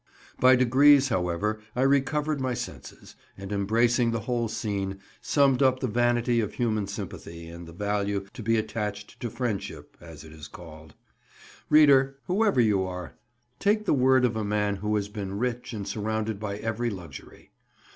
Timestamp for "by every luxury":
16.39-17.51